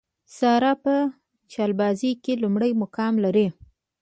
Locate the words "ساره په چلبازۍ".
0.37-2.11